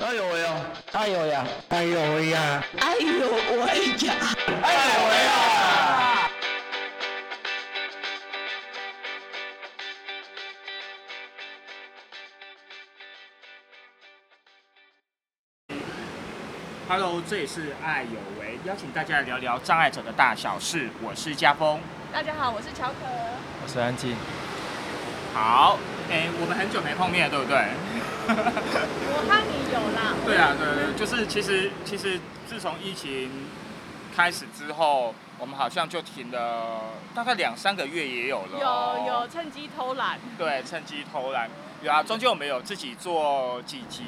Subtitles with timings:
[0.00, 0.54] 哎呦喂呀！
[0.92, 1.44] 哎呦呀！
[1.70, 2.64] 哎呦喂呀！
[2.78, 4.14] 哎呦喂呀！
[4.62, 6.30] 哎呦喂呀
[16.88, 20.88] ！Hello，这里是爱有为，邀请大家来聊聊障碍者的大小事。
[21.02, 21.80] 我是家峰。
[22.12, 22.94] 大家好，我是乔可。
[23.64, 24.14] 我是安静。
[25.34, 25.76] 好，
[26.08, 27.66] 哎、我们很久没碰面了，对不对？
[28.28, 30.14] 我和你有啦。
[30.24, 33.30] 对啊，对对，对就是其实其实自从疫情
[34.14, 36.80] 开始之后，我们好像就停了
[37.14, 40.18] 大概两三个月也有了、哦有有趁机偷懒。
[40.36, 41.48] 对，趁机偷懒。
[41.82, 44.02] 有啊，中间我们有自己做几集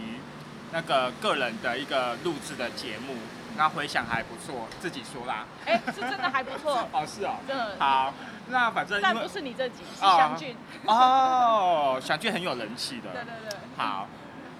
[0.72, 3.14] 那个个人的一个录制的节目，
[3.56, 5.46] 那回想还不错，自己说啦。
[5.64, 7.36] 哎、是真的还不错， 哦，是哦。
[7.46, 7.76] 真的。
[7.78, 8.12] 好，
[8.50, 10.56] 那反正但不是你这集，是啊湘俊。
[10.86, 13.10] 哦，想俊很有人气的。
[13.12, 13.58] 对对对。
[13.76, 14.08] 好，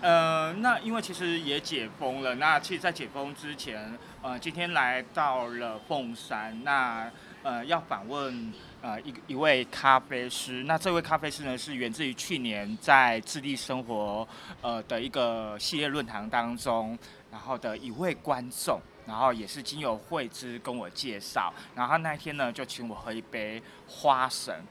[0.00, 7.10] 呃，那因为其实也解封了，那其实，在解封之前，呃，今天来到了凤山，那
[7.42, 10.64] 呃，要访问呃一一位咖啡师。
[10.64, 14.26] 那这位咖啡师呢，是源自于去年在智利生活
[14.60, 16.98] 呃的一个系列论坛当中，
[17.30, 18.80] 然后的一位观众。
[19.06, 24.64] 然后也是经由慧芝跟我介绍，然后他那一天呢就请我喝一杯花神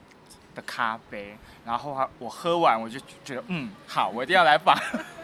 [0.54, 4.76] 的咖啡，然后啊我喝完我就觉得嗯好，我一定要来访，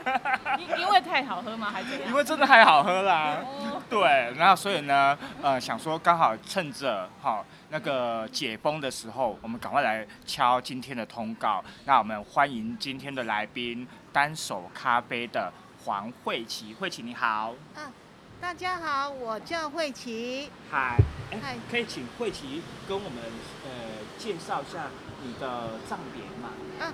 [0.59, 1.71] 因因为太好喝吗？
[1.71, 1.99] 还是？
[2.05, 3.39] 因为真的太好喝啦。
[3.43, 11.65] 哦，对，然后所以呢，呃，想说刚好趁着哈、那个解封的时候，我们赶快来敲今天的通告。
[11.87, 15.53] 那我们欢迎今天的来宾，单手咖啡的
[15.85, 17.53] 黄慧琪，慧琪你好。
[17.75, 17.91] 啊，
[18.39, 20.51] 大家好，我叫慧琪。
[20.71, 20.99] 嗨，
[21.31, 23.19] 哎嗨，可以请慧琪跟我们
[23.65, 23.71] 呃
[24.19, 24.89] 介绍一下
[25.25, 26.51] 你的账点吗？
[26.81, 26.93] 啊，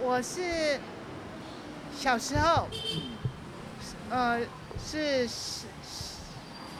[0.00, 0.80] 我是
[1.96, 2.68] 小时候，
[4.10, 4.40] 呃，
[4.84, 5.66] 是是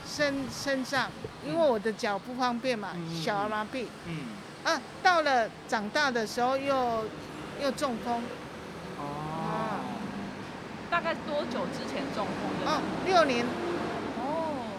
[0.06, 1.10] 身身上，
[1.46, 3.86] 因为我的脚不方便嘛，嗯小儿麻痹。
[4.06, 4.26] 嗯，
[4.64, 7.04] 啊，到了长大的时候又
[7.62, 8.22] 又中风，
[8.98, 9.80] 哦，
[10.90, 12.70] 大概多久之前中风的？
[12.70, 13.73] 哦，六年，哦。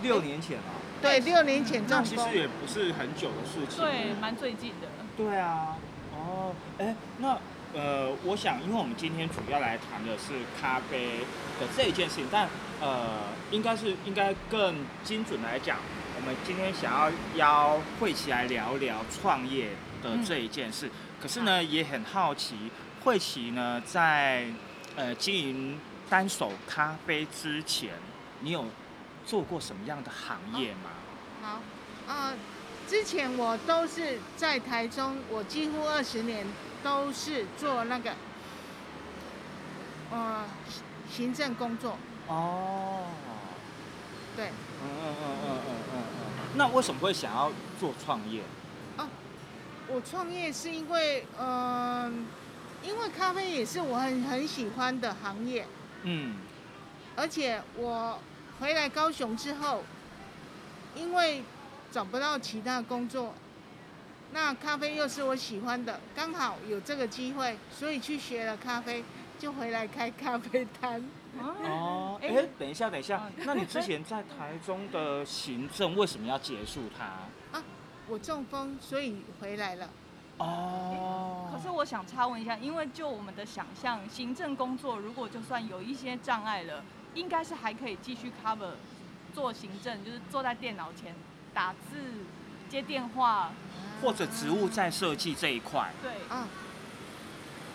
[0.05, 2.37] 六年前啊，对，六年前中风那其实。
[2.37, 3.83] 也不是很久的事情。
[3.83, 4.87] 对，蛮最近的。
[5.17, 5.75] 对啊，
[6.13, 7.37] 哦，哎，那
[7.73, 11.19] 呃，我想，因为我们今天主要来谈的是咖啡
[11.59, 12.47] 的这一件事情，但
[12.79, 15.77] 呃，应该是应该更精准来讲，
[16.15, 19.69] 我们今天想要邀慧琪来聊聊创业
[20.03, 20.89] 的这一件事。
[21.21, 22.55] 可是呢，也很好奇，
[23.03, 24.45] 慧琪呢在
[24.95, 25.79] 呃经营
[26.09, 27.89] 单手咖啡之前，
[28.41, 28.63] 你有
[29.25, 30.89] 做过什么样的行业吗？
[31.41, 31.61] 好，
[32.11, 32.33] 啊、
[32.87, 36.45] 之前我都是在台中，我几乎二十年
[36.83, 38.11] 都是做那个，
[40.11, 41.97] 呃，行行政工作。
[42.27, 43.05] 哦。
[44.35, 46.57] 对，嗯嗯嗯嗯嗯嗯嗯。
[46.57, 48.41] 那为什么会想要做创业？
[49.87, 52.25] 我创业是因为，嗯、
[52.83, 55.67] 因为咖啡也是我很很喜欢的行业，
[56.01, 56.37] 嗯
[57.15, 58.19] 而且我
[58.59, 59.83] 回来高雄之后，
[60.95, 61.43] 因为
[61.91, 63.33] 找不到其他工作，
[64.31, 69.03] 那咖啡又是我喜欢的，刚好有这个机会，所以去学了咖啡，
[69.37, 71.03] 就回来开咖啡摊。
[71.39, 77.03] 哦， 哎、哎等一下，等一下，那你之前在台中的行政为什么要结束它？
[77.57, 77.63] 啊
[78.07, 79.89] 我中风，所以回来了。
[80.37, 86.83] 哦，可是我想插问一下，因为就我们的想象，行政工作如果就算有一些障碍了，
[87.15, 88.73] 应该是还可以继续 cover
[89.33, 91.15] 做行政，就是坐在电脑前
[91.53, 91.97] 打字、
[92.69, 93.51] 接电话。
[94.01, 96.47] 或者植物在设计这一块，对，啊，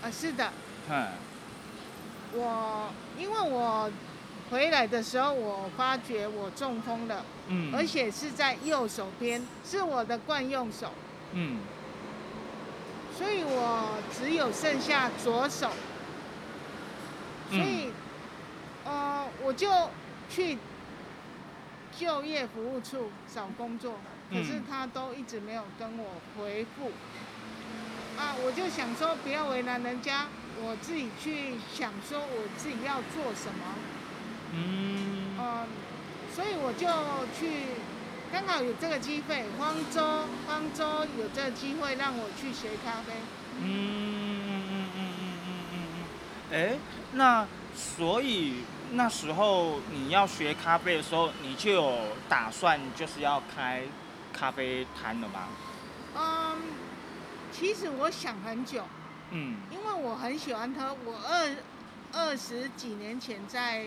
[0.03, 0.53] 啊，是的，
[0.89, 1.09] 嗯。
[2.33, 3.91] 我因为我
[4.51, 10.93] 回来的时候，我发觉我中风了，嗯，而且是在右手边，是我的惯用手，
[11.33, 11.59] 嗯。
[13.17, 15.71] 所以我只有剩下左手，
[17.51, 17.91] 所以，
[18.91, 19.71] 呃，我就
[20.29, 20.59] 去
[21.97, 26.91] 就业服务处找工作，可是嗯他都一直没有跟我回复。
[28.19, 30.27] 啊，我就想说不要为难人家，
[30.61, 33.79] 我自己去想说我自己要做什么，
[34.53, 35.67] 嗯嗯，
[36.35, 36.87] 所以我就
[37.39, 37.79] 去，
[38.33, 43.15] 刚好有这个机会，方舟方舟有这个机会让我去学咖啡。
[43.63, 45.77] 嗯嗯嗯嗯嗯嗯嗯
[46.51, 46.79] 嗯，哎，
[47.13, 51.99] 那所以那时候你要学咖啡的时候，你就有
[52.29, 53.83] 打算就是要开
[54.33, 55.49] 咖啡摊了吗？
[56.17, 56.57] 嗯，
[57.53, 58.85] 其实我想很久，
[59.31, 60.97] 嗯因为我很喜欢喝。
[61.05, 61.57] 我二
[62.13, 63.87] 二十几年前在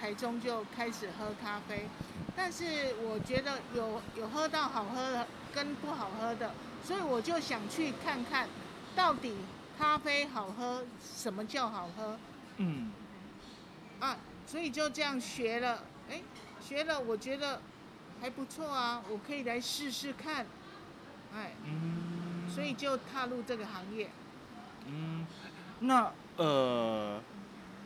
[0.00, 1.88] 台中就开始喝咖啡，
[2.36, 6.54] 但是我觉得有有喝到好喝的跟不好喝的，
[6.84, 8.48] 所以我就想去看看，
[8.94, 9.34] 到底
[9.76, 12.16] 咖啡好喝，什么叫好喝
[12.58, 12.92] 嗯
[14.00, 14.16] 啊？
[14.46, 16.22] 所以就这样学了，哎，
[16.58, 17.60] 学了我觉得
[18.18, 20.46] 还不错啊，我可以来试试看，
[21.34, 24.08] 哎，嗯，所以就踏入这个行业。
[24.86, 25.26] 嗯，
[25.80, 27.20] 那呃，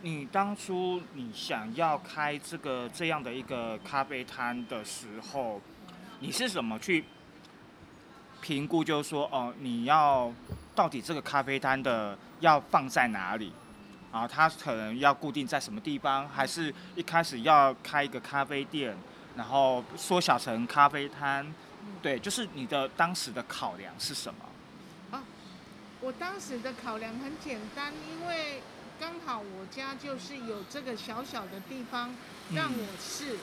[0.02, 5.60] 你当初你想要开这个这样的一个咖啡摊的时候，
[6.20, 7.04] 你是怎么去
[8.40, 8.84] 评估？
[8.84, 10.32] 就是说，哦、你要
[10.76, 13.52] 到底这个咖啡摊的要放在哪里？
[14.12, 18.96] 啊，他可能要固定在什么地方，还是一开始要开一个咖啡店，
[19.36, 21.52] 然后缩小成咖啡摊？
[22.00, 24.38] 对，就是你的当时的考量是什么？
[26.02, 28.60] 我当时的考量很简单，因为
[28.98, 32.12] 刚好我家就是有这个小小的地方
[32.52, 33.38] 让我试，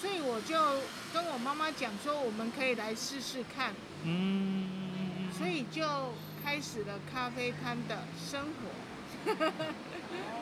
[0.00, 3.72] 所以我就跟我妈妈讲说，我们可以来试试看，
[4.02, 6.12] 嗯，所以就
[6.44, 8.70] 开始了咖啡摊的生活。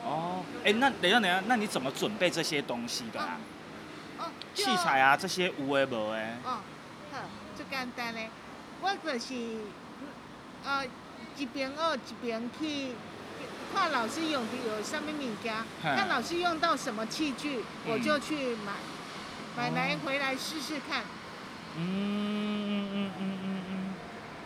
[0.05, 3.37] 哦，哎、那等一下，等一下，那你怎么准备这些东西的啊？
[4.19, 6.37] 哦，器材啊，这些有诶无诶。
[6.43, 6.59] 哦，
[7.11, 7.19] 好，
[7.55, 8.29] 最简单嘞，
[8.81, 9.33] 我就是
[10.65, 10.85] 呃
[11.37, 12.91] 一边学一边去
[13.73, 18.73] 看老师用的有什么物件，看老师用到什么器具，我就去买，
[19.55, 21.03] 买来哦回来试试看。
[21.75, 23.93] 嗯嗯嗯嗯嗯嗯。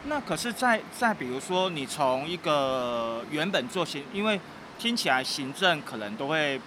[0.06, 4.40] 那可是再，再比如说，你从一个原本做行，因为
[4.78, 6.60] 听起来行政可能都会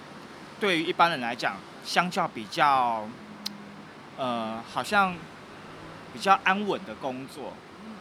[0.59, 3.09] 对于一般人来讲，相较比较，
[4.17, 5.15] 呃，好像
[6.13, 7.53] 比较安稳的工作，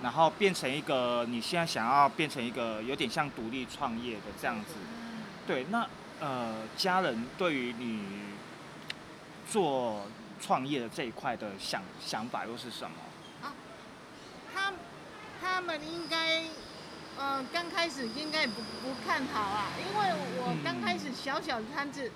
[0.01, 4.73] 然后变成一个你现在想要变成一个有点像独立创业的这样子。
[5.45, 5.87] 对，那
[6.19, 8.03] 呃，家人对于你
[9.49, 10.07] 做
[10.41, 12.97] 创业的这一块的想想法又是什么？
[14.53, 14.73] 他
[15.41, 16.43] 他们应该
[17.19, 20.07] 呃刚开始应该不不看好啊，因为
[20.39, 22.09] 我嗯刚开始小小的摊子，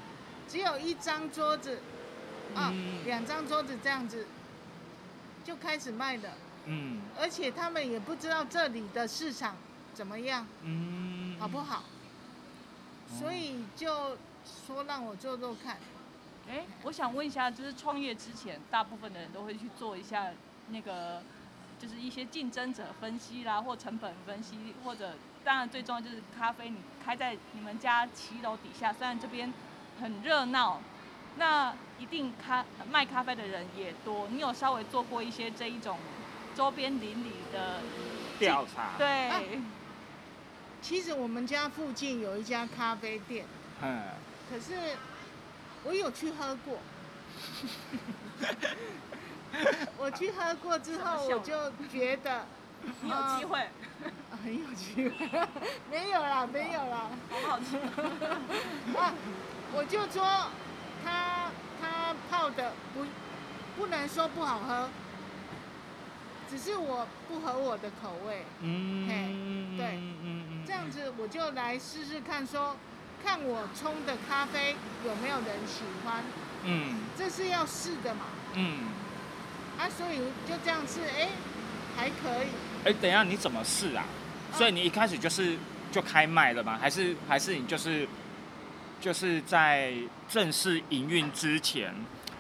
[0.48, 1.82] 只有一张桌子
[2.56, 3.04] 啊，嗯。
[3.06, 4.26] 两张桌子这样子
[5.44, 6.32] 就开始卖的。
[6.68, 7.02] 嗯。
[7.20, 9.58] 而且他们也不知道这里的市场
[9.94, 11.84] 怎么样，嗯，好不好，
[13.20, 14.18] 所以就
[14.66, 15.78] 说让我做做看。
[16.50, 20.32] 哎，我想问一下，就是创业之前，大部分的人都会去做一下
[20.70, 21.22] 那个，
[21.84, 29.54] 就是一些竞争者分析啦，或成本分析，或者当然最重要就是咖啡，你开在你们家骑楼底下，虽然这边
[30.00, 30.80] 很热闹，
[31.36, 34.30] 那一定咖卖咖啡的人也多。
[34.30, 36.00] 你有稍微做过一些这一种
[36.56, 37.82] 周边邻里的
[38.40, 39.42] 调查，，对，啊
[40.82, 43.46] 其实我们家附近有一家咖啡店，
[43.82, 44.04] 嗯，
[44.50, 44.96] 可是
[45.84, 46.80] 我有去喝过。
[49.98, 52.46] 我去喝过之后，我就觉得
[53.02, 53.70] 你有机会，啊
[54.44, 55.48] 很有机会，
[55.90, 57.10] 没有啦，没有啦。
[57.30, 57.78] 好不好吃？
[58.98, 59.14] 啊，
[59.74, 60.24] 我就说
[61.04, 61.50] 他
[61.82, 63.06] 他泡的不
[63.78, 64.90] 不能说不好喝，
[66.50, 68.46] 只是我不合我的口味。
[68.62, 72.76] 嗯，嘿对嗯嗯嗯，这样子我就来试试看说
[73.24, 76.22] 看我冲的咖啡有没有人喜欢，
[76.66, 78.26] 嗯这是要试的嘛。
[78.56, 78.80] 嗯，
[79.78, 81.30] 啊，所以就这样试，哎、
[81.96, 82.48] 还可以。
[82.86, 84.06] 哎、等一下你怎么试啊？
[84.54, 85.58] 所以你一开始就是
[85.92, 86.78] 就开卖了吗？
[86.80, 88.08] 还是还是你就是
[89.02, 89.94] 就是在
[90.30, 91.90] 正式营运之前，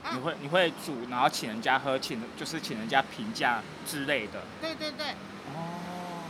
[0.04, 4.44] 啊你会你会煮，然后请人家喝，请就是请人家评价之类的。
[4.62, 5.08] 对对对，
[5.54, 6.24] 哦，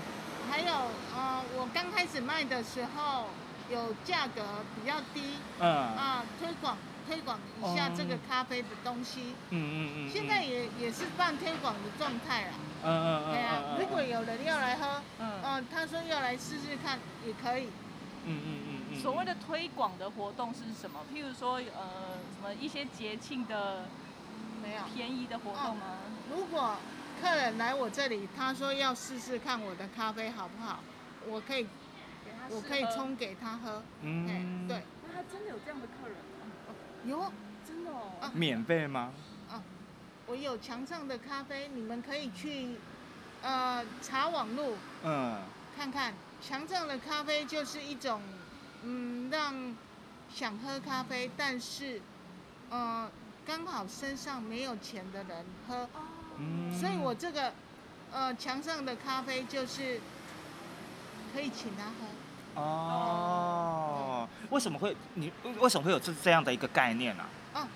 [0.50, 0.74] 还有
[1.15, 3.29] 呃，我刚开始卖的时候
[3.69, 4.41] 有价格
[4.75, 9.33] 比较低嗯啊，推广推广一下这个哦咖啡的东西。
[9.50, 12.51] 嗯嗯嗯，现在也也是半推广的状态啦。
[12.83, 17.67] 嗯嗯嗯对啊嗯，，如果有人要来喝，嗯，嗯，他说要来试试看也可以。
[18.25, 21.01] 嗯嗯嗯嗯，所谓的推广的活动是什么？
[21.13, 23.83] 譬如说，呃，什么一些节庆的
[24.62, 25.98] 没有，便宜的活动吗？
[26.31, 26.77] 如果
[27.22, 30.79] 客人来我这里，他说要试试看我的咖啡好不好，
[31.27, 31.67] 我可以
[32.50, 33.83] 我可以冲给他喝。
[34.01, 36.32] 嗯哎，对，那他真的有这样的客人吗？
[37.05, 37.31] 有
[37.65, 38.12] 真的哦。
[38.22, 39.12] 啊免费吗？
[39.50, 39.62] 啊
[40.25, 42.75] 我有墙上的咖啡，你们可以去
[43.41, 45.41] 呃查网路嗯
[45.75, 46.13] 看看。
[46.41, 48.22] 墙上的咖啡就是一种
[48.83, 49.74] 嗯让
[50.33, 52.01] 想喝咖啡，但是
[52.69, 53.10] 呃
[53.45, 55.88] 刚好身上没有钱的人喝，
[56.38, 57.53] 嗯，所以我这个
[58.12, 60.01] 呃墙上的咖啡就是
[61.33, 62.62] 可以请他喝。
[62.62, 63.22] 哦，哦，
[64.53, 67.27] 为什么会你为什么会有这这样的一个概念啊？
[67.55, 67.67] 嗯，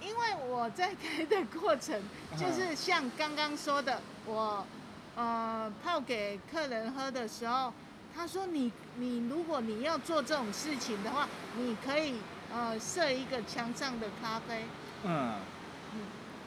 [0.00, 2.02] 因为我在开的过程，
[2.36, 4.66] 就是像刚刚说的，我
[5.14, 7.70] 呃泡给客人喝的时候，
[8.16, 12.14] 他说你你如果你要做这种事情的话，你可以
[12.50, 14.64] 呃设一个墙上的咖啡，
[15.04, 15.34] 嗯。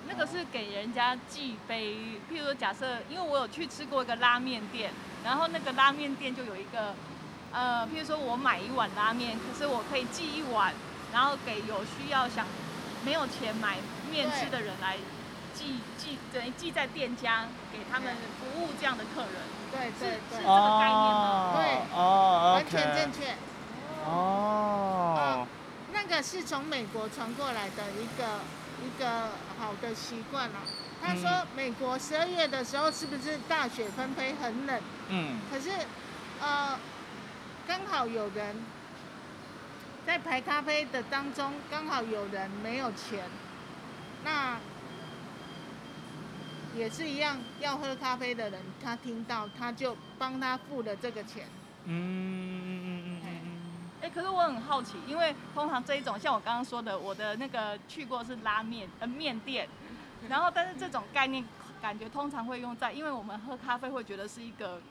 [0.08, 1.94] 那个是给人家寄杯，
[2.32, 4.90] 譬如说假设，因为我有去吃过一个拉面店，
[5.24, 6.96] 然后那个拉面店就有一个，
[7.51, 10.74] 呃，譬如说我买一碗拉面，可是我可以寄一碗，
[11.12, 12.46] 然后给有需要想
[13.03, 13.77] 没有钱买
[14.12, 14.98] 面吃的人来
[15.53, 19.34] 寄寄，等于寄在店家给他们服务这样的客人，
[19.72, 21.53] 对对是对，这个概念吗？
[21.56, 23.36] 对哦完全正确。
[24.06, 25.46] 哦，
[25.91, 28.39] 那个是从美国传过来的一个
[28.82, 29.29] 一个
[29.60, 30.56] 好的习惯了。
[31.01, 34.82] 他说嗯，美国十二月的时候是不是大雪纷飞，很冷？
[35.10, 35.39] 嗯。
[35.51, 35.70] 可是，
[36.41, 36.77] 呃，
[37.70, 38.56] 刚好有人
[40.04, 43.24] 在排咖啡的当中，刚好有人没有钱，
[44.26, 44.58] 那
[46.76, 51.46] 也是一样，要喝咖啡的人，他听到他就帮他付了这个钱。
[51.86, 53.52] 嗯嗯嗯嗯嗯
[54.02, 59.70] 哎、可是我很好奇，因为通常这一种像我刚刚说的，我的那个去过是拉面呃面店，
[60.28, 61.46] 然后但是这种概念
[61.80, 64.82] 感觉通常会用在，因为我们喝咖啡会觉得是一个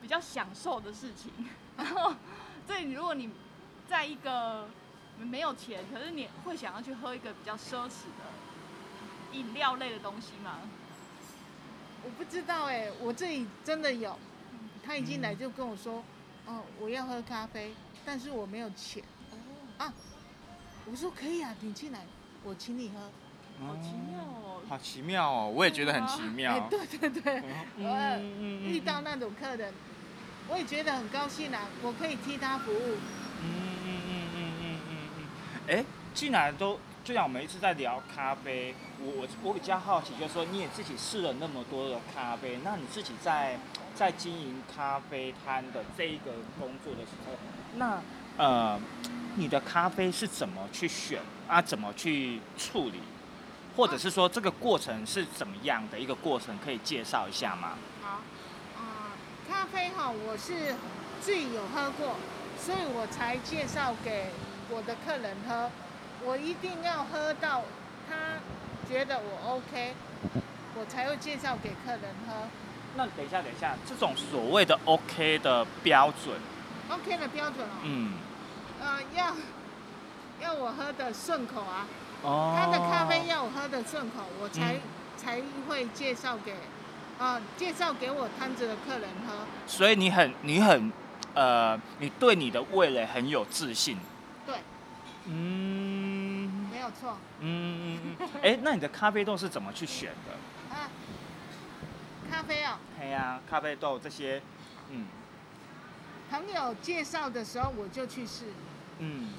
[0.00, 1.32] 比较享受的事情，
[1.76, 2.14] 然后
[2.66, 3.30] 所以如果你
[3.88, 4.68] 在一个
[5.18, 8.24] 没有钱，可是你会想要去喝一个比较奢侈的
[9.32, 10.58] 饮料类的东西吗？
[12.04, 14.16] 我不知道哎、我这里真的有，
[14.84, 16.04] 他一进来就跟我说，
[16.46, 17.74] 哦，我要喝咖啡，
[18.04, 19.36] 但是我没有钱哦
[19.78, 19.92] 啊。
[20.88, 22.06] 我说可以啊，你进来，
[22.44, 23.10] 我请你喝。
[23.60, 24.60] 嗯，好奇妙哦！
[24.68, 26.68] 好奇妙哦，我也觉得很奇哎妙，。
[26.68, 27.44] 对对对，嗯
[27.78, 29.72] 我嗯嗯遇到那种客人，
[30.48, 32.96] 我也觉得很高兴啊，我可以替他服务。
[33.42, 35.84] 嗯嗯嗯嗯嗯嗯嗯，哎，
[36.14, 43.58] 既然都，就像我们一直在聊咖啡，我我我比较好奇，就是说你也自己试了那么多的咖啡，那你自己在
[43.94, 47.32] 在经营咖啡摊的这一个工作的时候，
[47.76, 48.00] 那
[48.36, 48.78] 呃，
[49.36, 51.62] 你的咖啡是怎么去选啊？
[51.62, 53.00] 怎么去处理？
[53.76, 57.76] 或者是说这个过程是怎么样的一个过程，可以介绍一下吗？
[58.02, 58.22] 好，
[58.76, 59.12] 啊、
[59.48, 60.74] 咖啡哈，我是
[61.20, 62.16] 自己有喝过，
[62.58, 64.30] 所以我才介绍给
[64.70, 65.70] 我的客人喝。
[66.24, 67.62] 我一定要喝到
[68.08, 68.40] 他
[68.88, 69.94] 觉得我 OK，
[70.74, 72.48] 我才会介绍给客人喝。
[72.96, 76.34] 那等一下，等一下，这种所谓的 OK 的标准
[76.88, 78.14] ，OK 的标准哦，嗯，
[78.80, 79.36] 呃，要
[80.40, 81.86] 要我喝的顺口啊，
[82.22, 84.80] 哦，他的咖啡要我喝的顺口，我才、嗯
[85.16, 86.54] 才会介绍给
[87.18, 89.34] 呃、介绍给我摊子的客人喝。
[89.66, 90.92] 所以你很你很
[91.34, 93.98] 呃，你对你的味蕾很有自信。
[94.46, 94.56] 对，
[95.26, 97.16] 嗯没有错。
[97.40, 98.28] 嗯嗯嗯。
[98.42, 100.76] 哎、那你的咖啡豆是怎么去选的？
[100.76, 100.90] 啊，
[102.30, 104.42] 咖啡哦，哎呀、咖啡豆这些，
[104.90, 105.06] 嗯
[106.30, 108.44] 朋友介绍的时候我就去试，
[108.98, 109.30] 嗯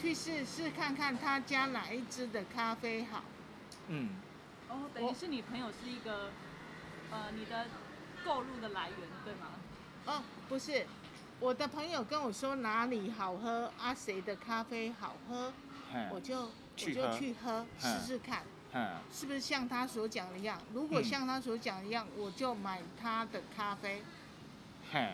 [0.00, 3.22] 去试试看看他家哪一支的咖啡好。
[3.88, 4.10] 嗯。
[4.68, 6.30] 哦，等于是你朋友是一个，
[7.10, 7.66] 呃，你的
[8.24, 9.48] 购入的来源，对吗？
[10.06, 10.86] 哦，不是，
[11.40, 15.52] 我的朋友跟我说哪里好喝啊，谁的咖啡好喝，
[15.94, 18.42] 嗯我就我就去喝试嗯试看，
[18.74, 20.60] 嗯是不是像他所讲的一样？
[20.74, 24.02] 如果嗯像他所讲的一样，我就买他的咖啡。
[24.92, 25.08] 嘿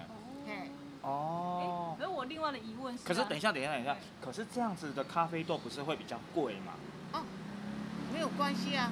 [0.47, 0.71] 嘿，
[1.05, 1.99] 哦哎，。
[1.99, 6.73] 可是我另外的疑问是、啊，可是等一下，等一下，等一下，可是这样子的咖啡豆不是会比较贵吗？
[7.13, 7.23] 哦
[8.13, 8.91] 没有关系啊，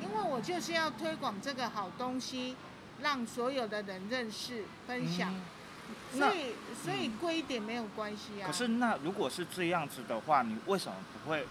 [0.00, 2.56] 因为我就是要推广这个好东西，
[3.02, 8.46] 让所有的人认识、分享，嗯所以所以贵一点没有关系啊。
[8.46, 11.46] 可是那如果是这样子的话，你为什么不会？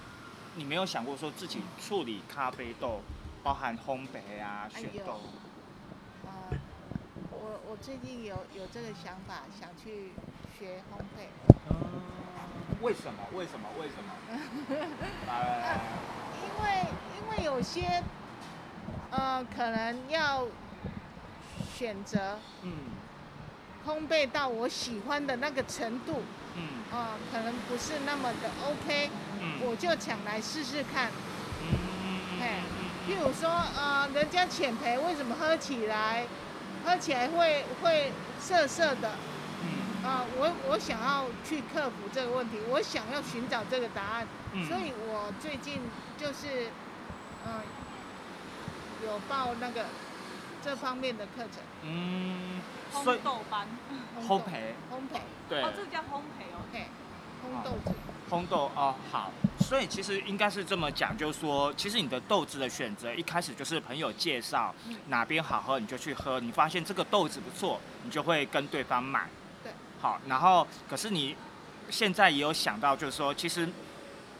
[0.55, 3.01] 你没有想过说自己处理咖啡豆，
[3.43, 5.13] 包含烘焙啊、选豆？
[5.13, 5.19] 呃，
[7.69, 10.11] 我我最近有有这个想法，想去
[10.57, 11.29] 学烘焙。
[12.81, 13.19] 为什么？
[13.33, 13.69] 为什么？
[13.79, 14.09] 为什么？
[16.41, 16.85] 因为
[17.15, 18.01] 因为有些
[19.11, 20.47] 呃可能要
[21.75, 22.71] 选择嗯
[23.85, 26.23] 烘焙到我喜欢的那个程度，
[26.55, 29.09] 嗯呃，可能不是那么的 OK，
[29.41, 31.11] 嗯我就抢来试试看。
[31.61, 32.61] 嗯嘿，
[33.07, 33.47] 譬如说
[33.77, 36.25] 呃，人家浅焙为什么喝起来
[36.89, 39.11] 喝起来会会涩涩的？
[39.61, 40.03] 嗯。
[40.03, 44.65] 啊、我我想要去克服这个问题，我想要寻找这个答案，嗯。
[44.65, 45.81] 所以我最近
[46.17, 46.71] 就是，
[47.45, 47.61] 嗯、
[49.05, 49.85] 有报那个
[50.63, 52.59] 这方面的课程，嗯，
[52.91, 53.67] 烘豆班，
[54.27, 54.73] 烘焙。
[54.89, 55.61] 烘焙，对。
[55.61, 56.65] 哦，这个叫烘焙哦。
[56.73, 56.87] 嘿，
[57.45, 57.95] 烘豆子。
[58.31, 59.31] 烘豆哦，好，
[59.69, 69.29] 所以其实应该是这么讲，就是说，其实你的豆子的选择一开始就是朋友介绍嗯哪边好喝你就去喝，你发现这个豆子不错，你就会跟对方买。
[69.61, 69.71] 对。
[70.01, 71.35] 好，然后可是你
[71.87, 73.69] 现在也有想到，就是说，其实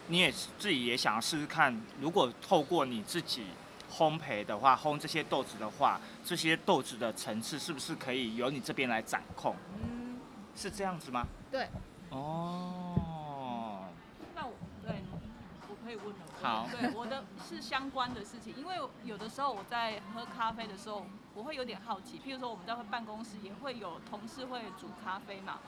[0.08, 3.44] 你也自己也想要试试看，如果透过你自己
[3.88, 9.54] 烘焙的话，烘这些豆子的话，这些豆子的层次是不是可以由你这边来掌控？
[9.80, 10.18] 嗯，
[10.56, 11.24] 是这样子吗？
[11.52, 11.68] 对，
[12.08, 12.94] 哦，
[15.90, 16.24] 可以问了。
[16.40, 21.04] 好对，我的是相关的事情，因为有的时候我在喝咖啡的时候，
[21.34, 22.18] 我会有点好奇。
[22.18, 25.58] 譬如说我们在办公室也会有同事会煮咖啡嘛，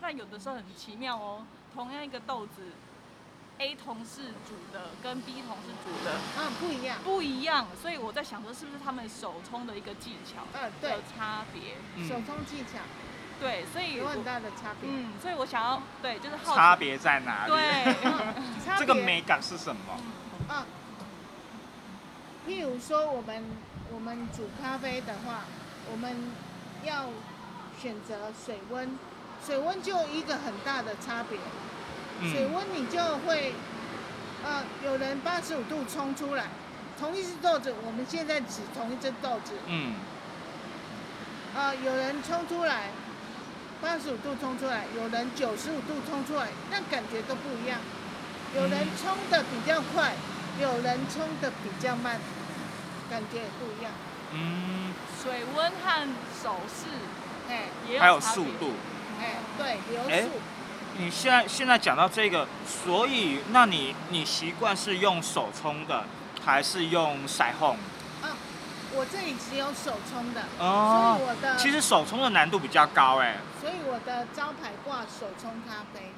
[0.00, 2.62] 那有的时候很奇妙哦，同样一个豆子
[3.58, 6.98] ，A 同事煮的跟 B 同事煮的啊，不一样。
[7.02, 11.74] 不一样，所以我在想说是不是他们手冲的一个技巧嗯，对的，差别？
[11.96, 12.78] 嗯手冲技巧
[13.40, 14.88] 对，所以有很大的差别。
[14.90, 17.52] 嗯，所以我想要对，就是好差别在哪里？
[17.52, 17.94] 对。
[18.78, 19.98] 这个美感是什么？
[20.48, 20.66] 啊，
[22.46, 23.44] 譬如说我们
[23.92, 25.40] 我们煮咖啡的话，
[25.90, 26.32] 我们
[26.84, 27.06] 要
[27.80, 28.98] 选择水温，
[29.44, 31.38] 水温就一个很大的差别。
[32.30, 33.52] 水嗯温你就会，
[34.44, 36.46] 呃，有人八十五度冲出来，
[36.98, 39.94] 同一只豆子，我们现在只同一只豆子，嗯
[41.54, 42.90] 呃，有人冲出来
[43.82, 47.80] 八十五度冲出来，有人九十五度冲出来，那感觉都不一样。
[48.54, 50.12] 有人冲的比较快，
[50.60, 52.20] 有人冲的比较慢，
[53.10, 53.92] 感觉也不一样。
[54.32, 56.08] 嗯，水温和
[56.40, 56.86] 手势
[57.50, 58.70] 哎也有还有速度。
[59.20, 60.28] 哎，对，流哎速。
[60.98, 66.04] 你现在现在讲到这个，所以那你你习惯是用手冲的，
[66.44, 67.74] 还是用筛烘？
[68.92, 73.38] 啊，我这里只有手冲的，哦所以我的其实手冲的难度比较高哎。
[73.60, 76.12] 所以我的招牌挂手冲咖啡。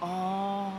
[0.00, 0.72] 哦。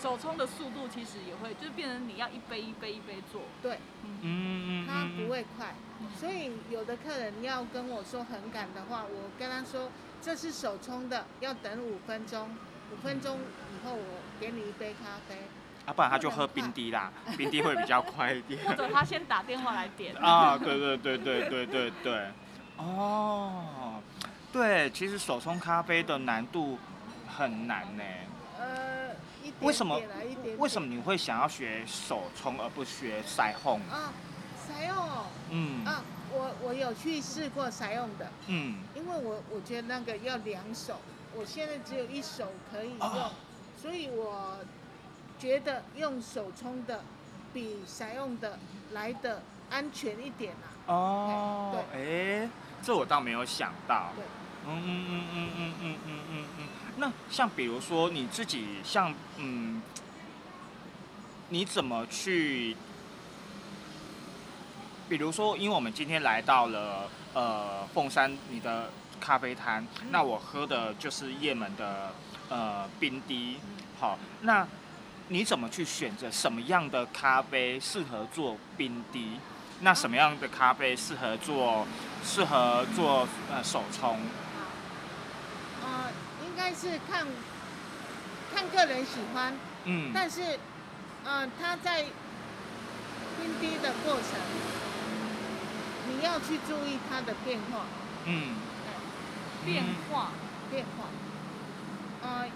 [0.00, 3.42] 手冲的速度其实也会，就是变成你要一杯一杯一杯做。
[3.60, 5.74] 对，嗯嗯它不会快，
[6.18, 9.90] 所以有的客人要跟我说很赶的话，我跟他说
[10.22, 12.56] 这是手冲的，要等五分钟，
[12.92, 15.48] 五分钟以后我给你一杯咖啡。
[15.86, 18.62] 啊，不然他就喝冰滴啦，冰滴会比较快一点。
[18.66, 20.14] 或者他先打电话来点。
[20.16, 22.26] 啊，对对对对对对对，
[22.76, 24.02] 哦，
[24.52, 26.76] 对，其实手冲咖啡的难度
[27.28, 28.02] 很难呢。
[28.58, 30.00] 呃，一点为什么
[30.58, 33.78] 为什么你会想要学手冲而不学筛烘？
[33.90, 34.12] 啊？
[34.66, 41.00] 采用哦，嗯啊，我我有去试过采用的，嗯，因为我我觉得那个要两手，
[41.36, 43.30] 我现在只有一手可以用，哦
[43.80, 44.58] 所以我
[45.38, 47.02] 觉得用手冲的
[47.52, 48.58] 比采用的
[48.92, 50.66] 来的安全一点啊。
[50.86, 52.48] 哦，哎，
[52.82, 54.12] 这我倒没有想到。
[54.14, 54.24] 对，
[54.66, 56.66] 嗯嗯嗯嗯嗯嗯嗯嗯嗯。
[56.98, 59.82] 那像比如说你自己像嗯，
[61.48, 62.76] 你怎么去？
[65.08, 72.10] 比如说，因为我们今天来到了呃凤山你的咖啡摊，那我喝的就是叶门的
[72.48, 73.58] 呃冰滴。
[74.00, 74.66] 好，那
[75.28, 79.40] 你怎么去选择什么样的咖啡适合做冰滴？
[79.80, 81.86] 那什么样的咖啡适合做
[82.24, 84.20] 适合做呃手冲？
[85.82, 86.10] 呃，
[86.44, 87.26] 应该是看
[88.54, 90.58] 看个人喜欢，嗯，但是
[91.24, 92.04] 呃，它在
[93.38, 94.40] 冰滴的过程，
[96.08, 97.84] 你要去注意它的变化，
[98.26, 98.54] 嗯
[98.86, 98.92] 哎
[99.64, 100.30] 变化。
[100.68, 101.04] 变化，
[102.22, 102.46] 呃，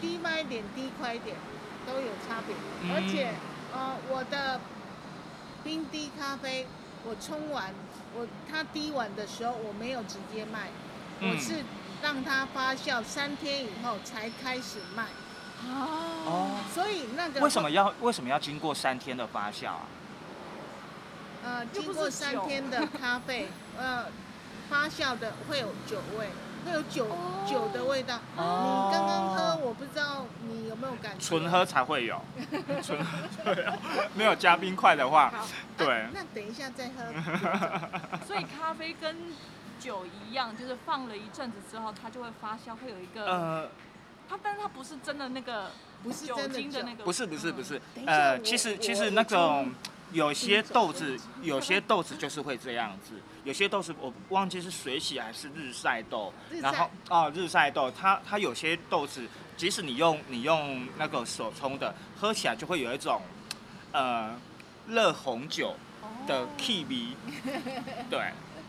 [0.00, 1.36] 低慢一点，低快一点
[1.86, 2.92] 都有差别，嗯。
[2.94, 3.34] 而且
[3.72, 4.60] 呃，我的
[5.62, 6.66] 冰滴咖啡，
[7.04, 7.72] 我冲完，
[8.14, 10.68] 我它滴完的时候我没有直接卖，
[11.20, 11.64] 我嗯是
[12.02, 15.04] 让它发酵三天以后才开始卖，
[15.64, 15.88] 哦。
[16.26, 19.86] 哦，所以那个为什么要为什么要经过三天的发酵啊？
[21.44, 24.06] 呃，经过三天的咖啡，呃，
[24.70, 26.28] 发酵的会有酒味，
[26.64, 27.46] 会有酒、哦。
[27.48, 28.18] 酒的味道。
[28.36, 28.88] 哦。
[28.90, 31.24] 你刚刚喝，我不知道你有没有感觉。
[31.24, 32.20] 纯喝才会有，
[32.82, 33.76] 纯喝对啊，
[34.14, 35.32] 没有加冰块的话，
[35.76, 36.02] 对。
[36.02, 37.04] 啊那等一下再喝。
[38.26, 39.16] 所以咖啡跟
[39.78, 43.68] 酒一样，就是放了一阵子之后，它就会发酵，会有一个呃，
[44.28, 45.70] 它，但是它不是真的那个
[46.02, 47.80] 不是酒真的酒精的那个，不是不是不是。
[48.06, 49.70] 呃，其实其实那种
[50.14, 63.20] 有些豆子，有些豆子就是会这样子，有些豆子我忘记是水洗还是日晒豆，然后晒哦日晒豆，它它有些豆子，即使你用你用那个手冲的，喝起来就会有一种
[63.90, 64.34] 呃
[64.86, 65.74] 热红酒
[66.28, 67.08] 的哦 K V，
[68.08, 68.20] 对。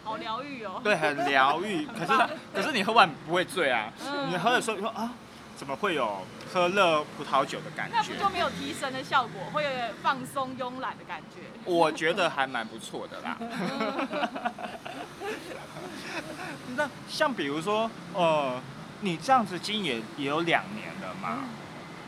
[0.03, 0.79] 好疗愈哦。
[0.83, 1.83] 对，很疗愈。
[1.87, 4.29] 可是它可是你喝完不会醉啊，嗯。
[4.29, 5.11] 你喝的时候你说啊，
[5.57, 8.29] 怎么会有喝热葡萄酒的感觉那不就？
[8.29, 11.41] 没有提神的效果，会有点放松慵懒的感觉。
[11.63, 13.37] 我觉得还蛮不错的啦。
[16.75, 18.61] 那像比如说，呃，
[18.99, 21.45] 你这样子经营也也有两年了嘛？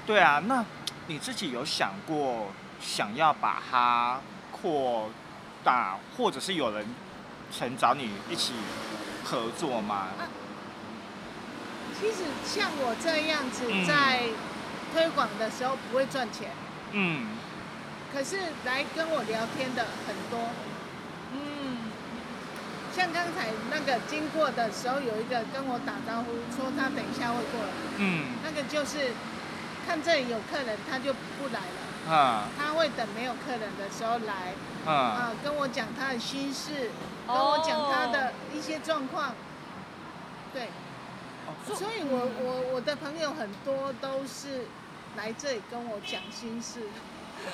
[0.05, 0.65] 对啊，那
[1.07, 2.47] 你自己有想过
[2.81, 4.19] 想要把它
[4.51, 5.09] 扩
[5.63, 6.85] 大，或者是有人
[7.49, 8.53] 曾找你一起
[9.23, 10.07] 合作吗？
[11.99, 13.85] 其实像我这样子嗯。
[13.85, 14.23] 在
[14.93, 16.51] 推广的时候不会赚钱，
[16.93, 17.27] 嗯。
[18.13, 20.49] 可是来跟我聊天的很多。
[21.33, 21.91] 嗯，
[22.95, 28.25] 像刚才那个经过的时候，有一个跟我打招呼说他等一下会过来，嗯。
[28.43, 29.11] 那个就是
[29.85, 32.47] 看这里有客人他就不来了，啊。
[32.57, 34.55] 他会等没有客人的时候来，
[34.85, 34.93] 啊。
[34.93, 36.89] 啊，跟我讲他的心事，
[37.27, 39.35] 跟我讲他的一些状况，
[40.53, 40.69] 对，
[41.73, 44.65] 所以我我我的朋友很多都是
[45.15, 46.81] 来这里跟我讲心事，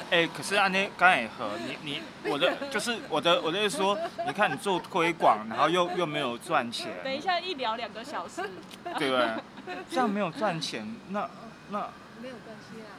[0.10, 2.02] 哎、可是安妮刚才也和你你
[2.32, 8.42] 我的就是我的我的意思说，你看你做推广，然后又又没有赚钱，等一下一聊两个小时，
[8.98, 9.76] 对不对？
[9.90, 11.30] 这样没有赚钱，那
[11.70, 11.90] 那
[12.22, 12.96] 没有关系啊，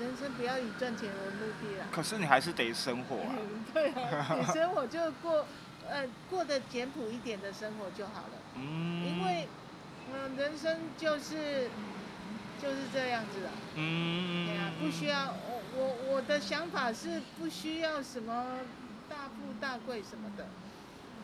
[0.00, 1.86] 人生不要以赚钱为目的啦。
[1.92, 3.36] 可是你还是得生活啊。
[3.72, 5.46] 对啊， 你生活就过，
[5.88, 8.36] 呃，过得简朴一点的生活就好了。
[8.56, 9.48] 嗯，因为，
[10.12, 11.68] 嗯、人生就是
[12.60, 13.48] 就是这样子的。
[13.76, 18.58] 嗯对啊，不需要我我我的想法是不需要什么
[19.08, 20.46] 大富大贵什么的，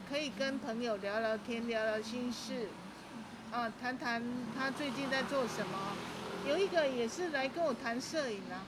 [0.08, 2.68] 可以跟朋友聊聊天，聊聊心事，
[3.52, 4.22] 啊，谈谈
[4.58, 5.96] 他最近在做什么。
[6.48, 8.64] 有一个也是来跟我谈摄影啊，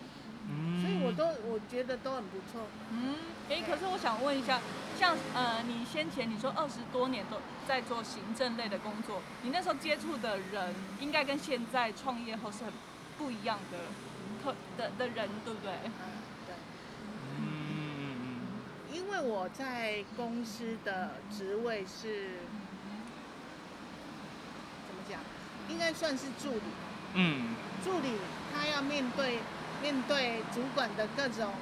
[0.48, 2.62] 嗯所以我都我觉得都很不错。
[2.90, 3.16] 嗯，
[3.51, 4.61] 哎、可是我想问一下，
[5.03, 7.37] 像呃，你先前你说二十多年都
[7.67, 12.73] 在做行政类的工作，你那时候接触的人，应该跟现在创业后是很
[13.19, 13.79] 不一样的
[14.45, 15.73] 特的的人，对不对？
[15.73, 16.07] 啊，
[16.47, 16.55] 对。
[17.37, 18.47] 嗯
[18.93, 22.38] 因为我在公司的职位是
[24.87, 25.19] 怎么讲？
[25.69, 26.61] 应该算是助理。
[27.15, 28.12] 嗯助理
[28.55, 29.41] 他要面对
[29.83, 31.53] 面对主管的各种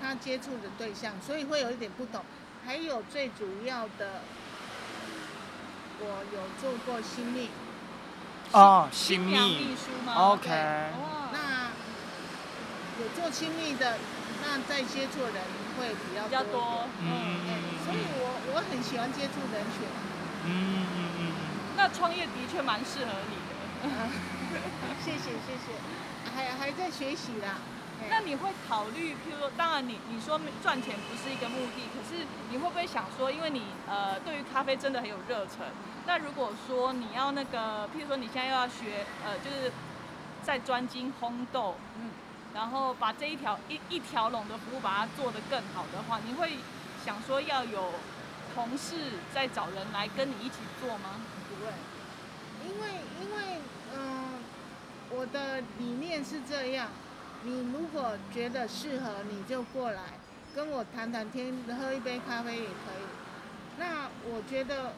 [0.00, 2.24] 他接触的对象，所以会有一点不同。
[2.66, 4.22] 还有最主要的，
[6.00, 7.50] 我有做过新密，
[8.52, 11.70] 哦，新新娘密秘书吗，OK，哇，那
[13.02, 13.98] 有做新密的，
[14.42, 15.42] 那在接触的人
[15.78, 17.06] 会比较比较多嗯
[17.48, 17.52] 哎
[17.84, 18.24] 所以我
[18.54, 19.84] 我很喜欢接触人群。
[20.46, 21.22] 嗯嗯嗯。
[21.76, 23.52] 那创业的确蛮适合你的。
[23.88, 24.08] 啊，
[25.04, 25.76] 谢谢谢谢，
[26.34, 27.60] 还还在学习啦。
[28.04, 35.66] 哎那你会考虑，譬如说，当然你你说赚钱不是一个目的，可是你会不会想说，因为你呃对于咖啡真的很有热忱，
[36.06, 39.72] 那如果说你要那个，譬如说你现在又要学呃，就是
[40.42, 42.10] 在专精烘豆，嗯，
[42.54, 46.58] 然后把这一条一一条龙的服务把它做得更好的话，你会
[47.04, 47.92] 想说要有
[48.54, 48.96] 同事
[49.32, 51.20] 在找人来跟你一起做吗？
[51.48, 51.72] 不会，
[52.66, 52.88] 因为
[53.20, 53.58] 因为
[53.96, 54.40] 嗯、
[55.10, 56.88] 我的理念是这样，
[57.46, 60.02] 你如果觉得适合，你就过来
[60.54, 63.04] 跟我谈谈天，喝一杯咖啡也可以。
[63.78, 64.94] 那我觉得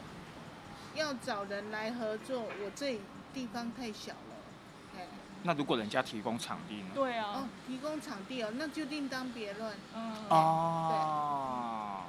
[0.95, 3.01] 要找人来合作，我这里
[3.35, 5.09] 地方太小了，哎，
[5.43, 6.91] 那如果人家提供场地呢？
[6.95, 9.75] 对啊，哦，提供场地哦，那就另当别论。
[9.97, 12.03] 嗯，哦，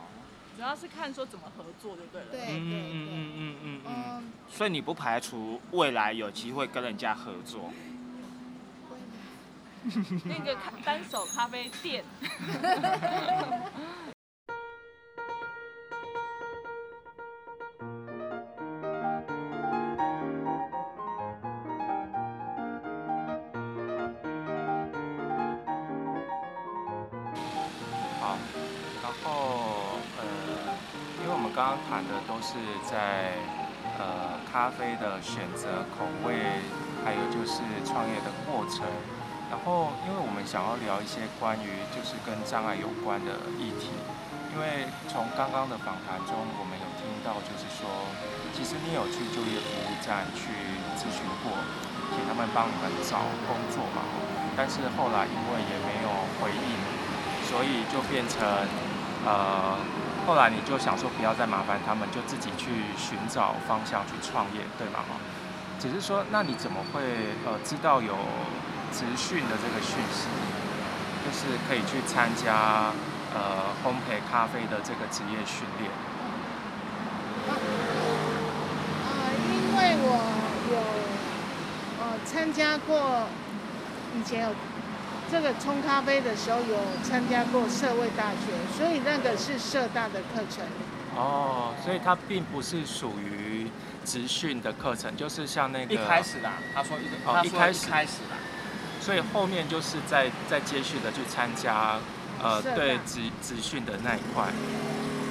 [0.55, 2.27] 主要是看说怎么合作就对了。
[2.29, 7.71] 对对对嗯嗯嗯嗯，嗯，所以你不排除未来有机会跟人家合作。
[10.25, 12.03] 那个单手咖啡店，
[28.19, 28.37] 好，
[29.01, 30.25] 然后呃，
[31.21, 33.35] 因为我们刚刚谈的都是在
[33.97, 36.35] 呃咖啡的选择口味，
[37.05, 38.85] 还有就是创业的过程。
[39.49, 43.95] 然后，因为我们想要聊一些关于就是跟障碍有关的议题，
[44.51, 47.87] 因为从刚刚的访谈中，我们有听到就是说，
[48.51, 50.51] 其实你有去就业服务站去
[50.99, 51.55] 咨询过，
[52.11, 54.03] 请他们帮你们找工作嘛，
[54.59, 56.11] 但是后来因为也没有
[56.43, 56.75] 回应，
[57.47, 58.43] 所以就变成
[59.23, 59.79] 呃，
[60.27, 64.99] 后来你就想说不要再麻烦他们，就自己去寻找方向去创业，对吗？
[65.07, 65.15] 哈，
[65.79, 66.99] 只是说，那你怎么会
[67.47, 68.11] 呃知道有
[68.91, 70.27] 职训的这个讯息，
[71.25, 72.91] 就是可以去参加
[73.33, 75.91] 呃烘焙咖啡的这个职业训练？
[77.49, 77.55] 啊，
[79.51, 80.07] 因为我
[80.71, 80.75] 有
[82.25, 83.27] 参加过，
[84.15, 84.49] 以前有
[85.31, 90.65] 这个冲咖啡的时候有参加过社会大学，所以那个是社大的课程。
[91.15, 93.69] 哦，所以它并不是属于
[94.05, 98.36] 职训的课程，就是像那个一开始啦，他说一个，哦一开始一开始啦，
[99.07, 101.97] 所以后面就是在在接续的去参加，
[102.43, 104.47] 呃，对职职训的那一块，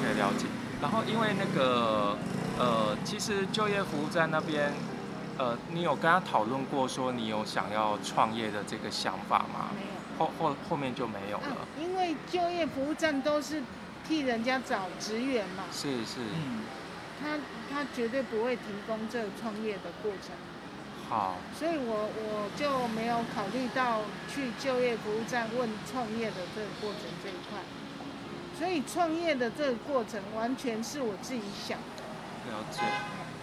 [0.03, 0.47] 可以了解。
[0.81, 2.17] 然后因为那个
[2.59, 4.73] 呃，其实就业服务站那边，
[5.37, 9.69] 呃，你有跟他讨论过说你有想要创业的这个想法吗？
[9.75, 9.93] 没有。
[10.19, 13.63] 后后后面就没有啊了。，因为就业服务站都是
[14.09, 16.63] 替人家找职员嘛，是是，嗯，
[17.21, 17.37] 他
[17.71, 20.33] 他绝对不会提供这个创业的过程，
[21.09, 27.61] 好，所以我我就没有考虑到去就业服务站问创业的这个过程这一块，
[28.59, 32.03] 所以创业的这个过程完全是我自己想的。
[32.51, 32.81] 了解。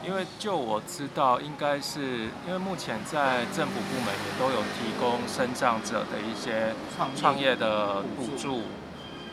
[0.06, 8.62] 因为就我知道，应该是因为目前在政府部门也都有提供生长者的一些创业创业的补补助助。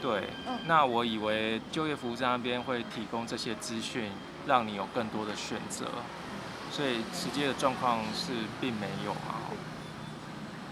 [0.01, 4.13] 对嗯，那我以为就业服务站那边会提供这些资讯，
[4.47, 5.87] 让你有更多的选择，
[6.71, 9.41] 所以实际的状况是并没有啊。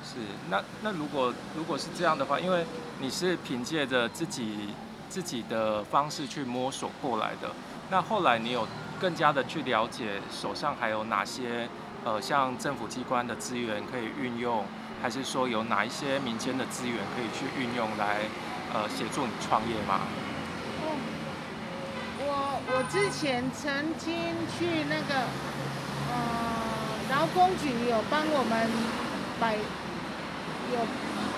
[0.05, 0.15] 是，
[0.49, 2.65] 那那如果如果是这样的话，因为
[3.01, 4.71] 你是凭借着自己
[5.11, 7.51] 自己的方式去摸索过来的，
[7.91, 8.67] 那后来你有
[8.99, 11.69] 更加的去了解手上还有哪些
[12.05, 14.65] 呃像政府机关的资源可以运用，
[15.03, 18.21] 还是说有哪一些民间的资源可以去运用来
[18.73, 20.01] 呃协助你创业吗？
[22.21, 24.15] 我我之前曾经
[24.57, 25.27] 去那个
[26.09, 26.17] 呃
[27.11, 28.69] 劳工局有帮我们
[29.41, 29.57] 摆，
[30.73, 30.87] 有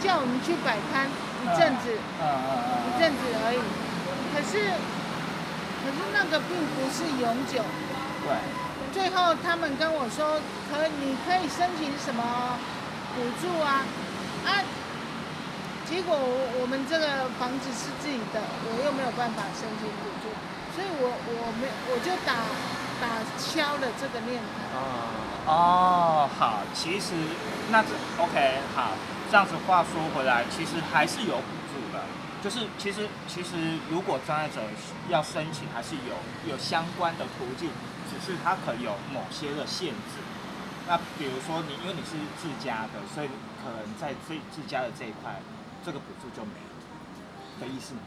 [0.02, 3.60] 叫我们去摆摊一阵子，嗯嗯嗯一阵子而已。
[4.32, 4.72] 可是
[5.82, 7.64] 可是那个并不是永久，
[8.22, 8.30] 对，
[8.92, 12.58] 最后他们跟我说，可你可以申请什么
[13.16, 13.82] 补助啊
[14.44, 14.62] 啊。
[15.90, 20.30] 结果我我们这个房子是自己的，我又没有办法申请补助，
[20.70, 22.46] 所以我我没我就打
[23.00, 23.08] 打
[23.38, 24.76] 消了这个念头。
[24.76, 24.86] 哦，
[25.46, 27.14] 哦，好，其实
[27.70, 28.92] 那这 OK 好，
[29.30, 32.04] 这样子话说回来，其实还是有补助的，
[32.42, 34.60] 就是其实其实如果障碍者
[35.08, 37.70] 要申请，还是有有相关的途径，
[38.10, 40.20] 只是它可能有某些的限制。
[40.86, 43.28] 那比如说你因为你是自家的，所以
[43.62, 45.40] 可能在自自家的这一块，
[45.84, 46.74] 这个补助就没了
[47.60, 48.00] 的意思吗？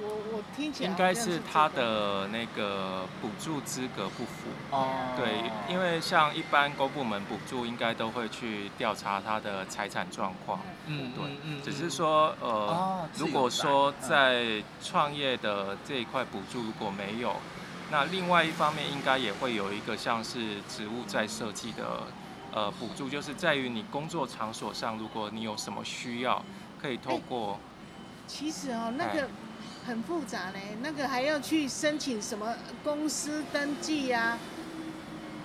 [0.00, 4.48] 我我听起来应该是是他的那个补助资格不符。
[4.70, 4.88] 哦。
[5.16, 10.60] 对，因为像一般公部门补助，应该都会去调查他的财产状况。
[10.86, 17.36] 嗯对只是说，呃，哦如果说在创业的这一块补助如果没有，
[17.90, 22.04] 那另外一方面应该也会有一个像是职务再设计的
[22.52, 26.42] 呃补助，就是在于你工作场所上，如果你有什么需要，
[26.80, 27.58] 可以透过
[28.26, 29.16] 其实哦，那哎。
[29.16, 29.28] 个
[29.88, 34.36] 很复杂嘞，那个还要去申请什么公司登记呀、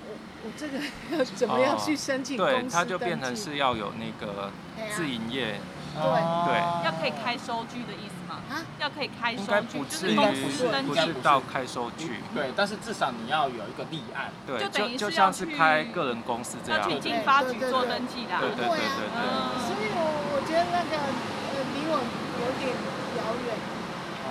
[0.06, 0.80] 我我这个
[1.18, 2.70] 要怎么样哦去申请公司对？
[2.70, 4.52] 它就变成是要有那个
[4.94, 5.56] 自营业，
[5.96, 8.42] 对对要可以开收据的意思吗？
[8.52, 14.30] 啊，要可以开收据，不至于是公应该不是司登记不是到开收据，对，但是至少你要有一个立案。
[14.46, 18.42] 对，就等于就就像是开个人公司这样要去子，经发局做登记的啊。
[18.42, 19.24] 对对对对对。
[19.24, 20.00] 嗯所以我
[20.36, 22.76] 我觉得那个呃离我有点
[23.16, 23.63] 遥远。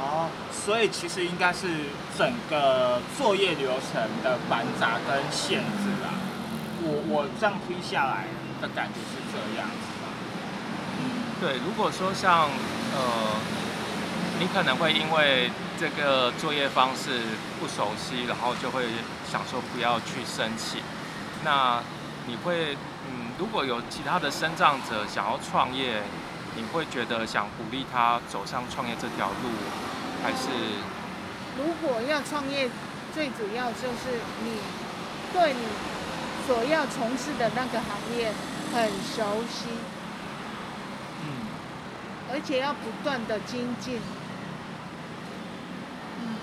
[0.03, 1.69] 哦，所以其实应该是
[2.19, 6.11] 整个作业流程的繁杂跟限制啦。
[6.83, 8.27] 我我这样听下来
[8.61, 10.11] 的感觉是这样子吧。
[11.41, 12.51] 对，如果说像
[12.95, 13.39] 呃，
[14.41, 17.21] 你可能会因为这个作业方式
[17.61, 18.83] 不熟悉，然后就会
[19.31, 20.83] 想说不要去申请。
[21.45, 21.81] 那
[22.27, 26.03] 你会嗯，如果有其他的生长者想要创业，
[26.57, 29.51] 你会觉得想鼓励他走上创业这条路，
[30.23, 30.49] 还是
[31.59, 32.71] 如果要创业，
[33.13, 34.53] 最主要就是你
[35.33, 35.61] 对你
[36.47, 38.33] 所要从事的那个行业
[38.73, 39.67] 很熟悉，
[41.21, 41.47] 嗯，
[42.33, 44.01] 而且要不断的精进，
[46.21, 46.37] 嗯，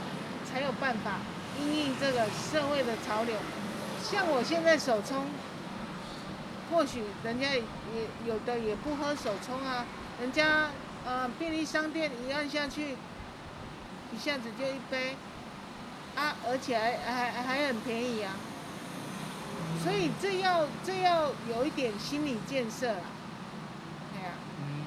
[0.46, 1.20] 才有办法
[1.60, 3.36] 因应这个社会的潮流。
[4.04, 5.26] 像我现在手冲，
[6.70, 7.64] 或许人家也
[8.26, 9.86] 有的也不喝手冲啊，
[10.22, 10.70] 人家
[11.06, 12.96] 呃便利商店一按下去，
[14.14, 15.16] 一下子就一杯，
[16.16, 16.98] 啊，而且还
[17.32, 18.34] 还还很便宜啊。
[19.84, 23.02] 所以这要这要有一点心理建设啦。
[24.14, 24.32] 对呀、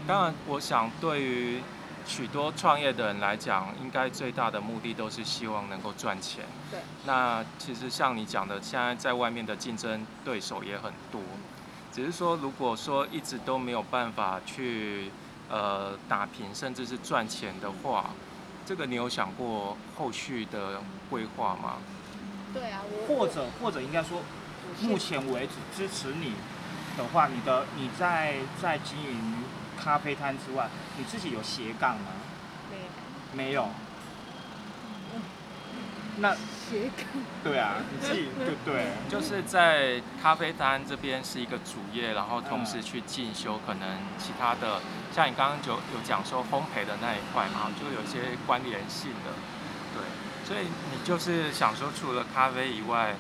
[0.06, 1.62] 当然，我想对于
[2.04, 6.44] 许多创业的人来讲，应该最大的目的都是希望能够赚钱。
[6.70, 6.80] 对。
[7.06, 11.20] 那其实像你讲的，现在在外面的竞争对手也很多，
[11.92, 15.11] 只是说如果说一直都没有办法去
[15.48, 18.11] 呃打平，甚至是赚钱的话，
[18.64, 21.79] 这个你有想过后续的规划吗？
[22.55, 24.20] 对啊，我或者或者应该说，
[24.81, 26.33] 目前为止支持你
[26.96, 29.35] 的话，你的你在在经营
[29.83, 32.12] 咖啡摊之外，你自己有斜杠吗？
[32.70, 33.68] 没有没有。
[36.18, 37.07] 那斜杠。
[37.42, 44.81] 对啊，你自己对对，就是在咖啡摊这边是一个主业，然后同时去进修可能其他的，
[45.14, 49.33] 像你刚刚就有讲说烘焙的那一块嘛，就有些关联性的，
[49.94, 50.03] 对，
[50.46, 53.14] 所以你就是想说除了咖啡以外，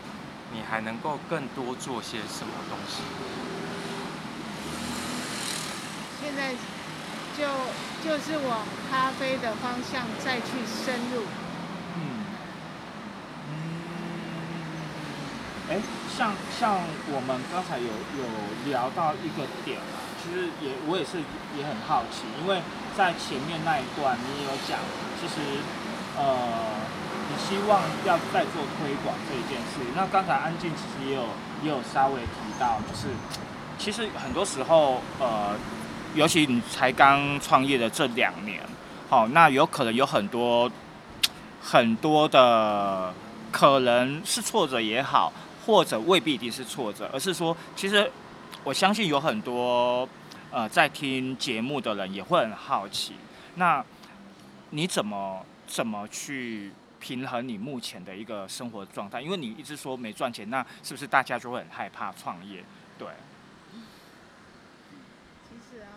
[0.52, 3.02] 你还能够更多做些什么东西？
[6.20, 6.52] 现在
[7.36, 7.48] 就
[8.04, 11.22] 就是往咖啡的方向再去深入。
[11.96, 12.24] 嗯，
[13.48, 13.52] 嗯，
[15.72, 15.80] 哎，
[16.14, 16.76] 像像
[17.08, 18.24] 我们刚才有有
[18.68, 21.16] 聊到一个点啊，其实也我也是
[21.56, 22.60] 也很好奇，因为
[22.94, 24.76] 在前面那一段你有讲，
[25.18, 25.40] 其实
[26.18, 26.76] 呃，
[27.24, 29.80] 你希望要再做推广这一件事。
[29.96, 31.24] 那刚才安静其实也有
[31.62, 33.08] 也有稍微提到，就是
[33.78, 35.56] 其实很多时候呃。
[36.14, 38.60] 尤其你才刚创业的这两年，
[39.08, 40.70] 好，那有可能有很多
[41.58, 43.14] 很多的
[43.50, 45.32] 可能是挫折也好，
[45.64, 48.10] 或者未必一定是挫折，而是说，其实
[48.64, 50.08] 我相信有很多
[50.50, 53.14] 呃在听节目的人也会很好奇，
[53.56, 53.84] 那
[54.70, 59.20] 你怎么怎么去平衡你目前的一个生活状态？
[59.20, 62.64] 因为你一直说没赚钱，那是不是大家就会很害怕创业？
[62.98, 63.08] 对。
[65.48, 65.88] 其实啊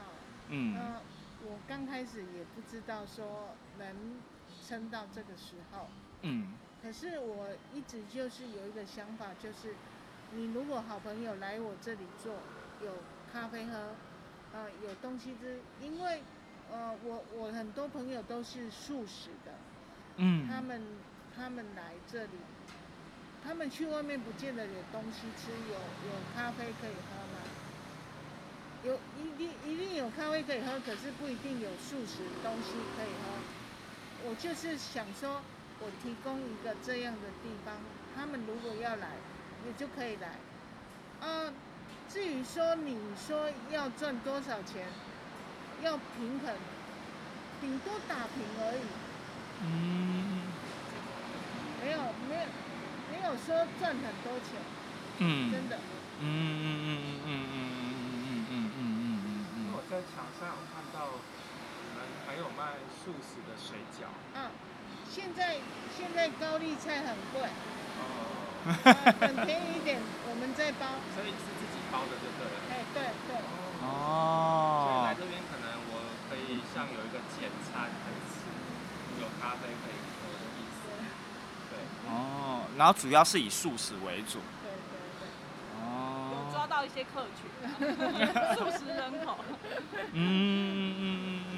[0.50, 1.02] 嗯，呃，
[1.44, 3.88] 我刚开始也不知道说能
[4.68, 5.88] 撑到这个时候，
[6.24, 6.54] 嗯，
[6.86, 9.74] 可是我一直就是有一个想法，就是
[10.36, 12.36] 你如果好朋友来我这里做，
[12.80, 12.92] 有
[13.34, 13.96] 咖啡喝，
[14.54, 16.22] 呃，有东西吃，因为
[16.72, 19.54] 呃，我我很多朋友都是素食的，
[20.18, 20.80] 嗯，他们
[21.36, 22.38] 他们来这里，
[23.44, 27.42] 他们去外面不见得有东西吃，有有咖啡可以喝吗？
[28.84, 34.30] 有一定一定有咖啡可以喝，可是不一定有素食东西可以喝。
[34.30, 35.42] 我就是想说，
[35.80, 37.76] 我提供一个这样的地方，
[38.16, 39.10] 他们如果要来，
[39.66, 40.40] 也就可以来。
[41.22, 41.52] 啊，
[42.10, 44.88] 至于说你说要赚多少钱，
[45.82, 46.56] 要平衡，
[47.62, 48.86] 顶多打平而已。
[49.64, 50.42] 嗯。
[51.84, 52.46] 没有没有
[53.12, 54.60] 没有说赚很多钱。
[55.20, 55.52] 嗯。
[55.52, 55.78] 真的。
[56.22, 58.80] 嗯嗯嗯嗯嗯嗯嗯嗯嗯嗯
[59.26, 59.74] 嗯嗯。
[59.74, 59.84] 我。
[59.90, 64.08] 在墙上看到你们还有卖素食的水饺。
[64.34, 64.50] 嗯，
[65.16, 65.56] 现在
[65.96, 67.48] 现在高丽菜很贵。
[67.48, 68.04] 哦。
[69.24, 69.96] 很便宜一点，
[70.28, 71.00] 我们在包。
[71.16, 72.52] 所以是自己包的，对不对？
[72.68, 73.00] 哎，对
[73.32, 73.40] 对。
[73.80, 74.92] 哦。
[74.92, 78.44] 所以来这边可能我可以像有一个简餐可以吃，
[79.24, 80.84] 有咖啡可以喝的意思。
[81.72, 81.80] 对。
[82.12, 84.40] 哦，然后主要是以素食为主。
[86.52, 87.48] 抓到一些客群，
[88.58, 89.38] 素食人口。
[90.14, 91.06] 嗯嗯嗯
[91.52, 91.55] 嗯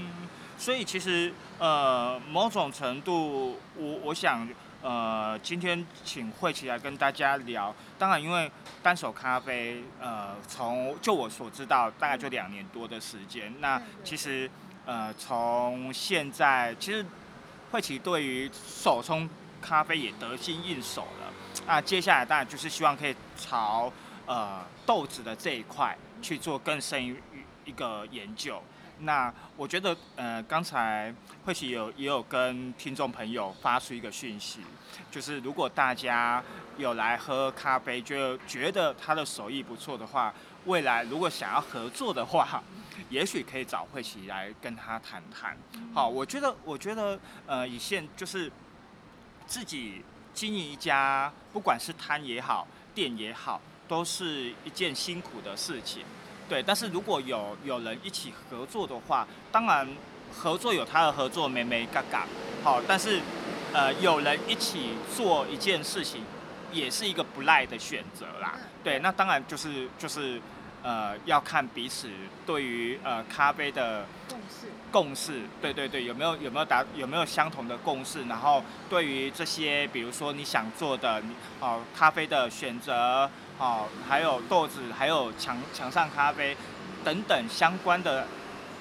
[0.57, 4.47] 所以其实呃，某种程度，我我想
[4.81, 7.73] 呃，今天请慧琪来跟大家聊。
[7.97, 13.53] 当然，因为单手咖啡，呃，从就我所知道，大概就两年多的时间。
[13.59, 14.49] 那其实
[14.85, 17.05] 呃，从现在，其实
[17.71, 19.29] 慧琪对于手冲
[19.61, 21.31] 咖啡也得心应手了。
[21.65, 23.91] 那接下来当然就是希望可以朝。
[24.29, 27.15] 呃，豆子的这一块去做更深一
[27.63, 28.61] 一个研究。
[28.99, 31.13] 那我觉得，呃，刚才
[31.45, 34.61] 慧琪有也有跟听众朋友发出一个讯息，
[35.11, 36.43] 就是如果大家
[36.77, 40.33] 有来喝咖啡，就觉得他的手艺不错的话，
[40.65, 42.63] 未来如果想要合作的话，
[43.09, 45.55] 也许可以找慧琪来跟他谈谈。
[45.93, 48.51] 好，我觉得，我觉得，呃，以现就是
[49.45, 53.61] 自己经营一家，不管是摊也好，店也好。
[53.87, 56.03] 都是一件辛苦的事情，
[56.47, 56.63] 对。
[56.63, 59.87] 但是如果有有人一起合作的话，当然
[60.31, 62.27] 合作有他的合作，没没嘎嘎，
[62.63, 62.81] 好。
[62.87, 63.21] 但是
[63.73, 66.23] 呃，有人一起做一件事情，
[66.71, 68.53] 也是一个不赖的选择啦。
[68.83, 70.41] 对，那当然就是就是
[70.83, 72.09] 呃，要看彼此
[72.45, 74.67] 对于呃咖啡的共识。
[74.89, 78.23] 共识，对对对，有没有有没有达有没有相同的共识？
[78.25, 81.21] 然后对于这些，比如说你想做的，
[81.59, 83.29] 哦，咖啡的选择。
[83.59, 86.55] 哦，还有豆子，还有墙墙上咖啡
[87.03, 88.27] 等等相关的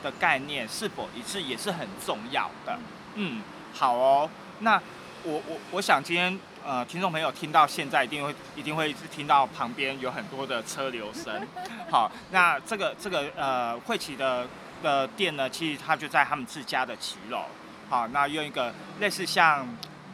[0.02, 2.78] 的概念是否一致也是很重要的。
[3.14, 4.28] 嗯，好哦。
[4.60, 4.80] 那
[5.22, 11.46] 我我我想今天呃听众朋友听到现在一定会一定会听到旁边有很多的车流声。
[11.90, 14.46] 好，那这个这个呃惠琪的
[14.82, 17.46] 的店呢，其实它就在他们自家的骑楼。
[17.88, 19.66] 好，那用一个类似像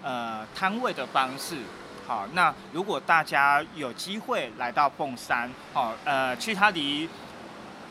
[0.05, 1.57] 呃摊位的方式。
[2.07, 7.09] 好，那如果大家有机会来到凤山，哦，呃，其实它离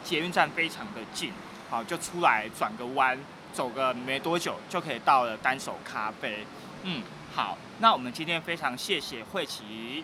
[0.03, 1.31] 捷运站非常的近，
[1.69, 3.17] 好，就出来转个弯，
[3.53, 6.45] 走个没多久就可以到了单手咖啡。
[6.83, 7.01] 嗯，
[7.33, 10.03] 好，那我们今天非常谢谢慧琪。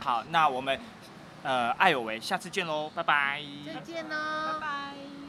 [0.00, 0.78] 好，那我们
[1.42, 3.42] 呃艾有为，下次见喽，拜拜。
[3.66, 4.16] 再见喽。
[4.54, 5.19] 拜拜。